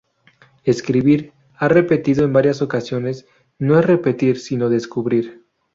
Escribir, 0.63 1.31
ha 1.55 1.67
repetido 1.67 2.25
en 2.25 2.33
varias 2.33 2.63
ocasiones, 2.63 3.27
no 3.59 3.77
es 3.77 3.85
repetir 3.85 4.39
sino 4.39 4.67
descubrir. 4.67 5.45